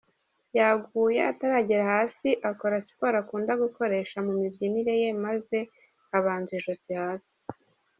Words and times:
Yaguye 0.57 1.19
ataragera 1.31 1.83
hasi 1.93 2.29
akora 2.51 2.75
siporo 2.85 3.15
akunda 3.23 3.53
gukoresha 3.63 4.17
mu 4.25 4.33
mibyinire 4.39 4.93
ye 5.01 5.09
maze 5.25 5.57
abanza 6.17 6.51
ijosi 6.59 6.91
hasi. 7.01 7.33